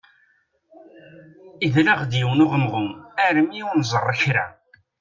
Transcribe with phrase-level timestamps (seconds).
[1.65, 2.87] Idel-aɣ-d yiwen uɣemɣum
[3.25, 4.45] armi ur nẓerr kra.